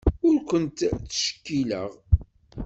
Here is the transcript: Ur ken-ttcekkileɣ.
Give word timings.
Ur 0.27 0.37
ken-ttcekkileɣ. 0.49 1.91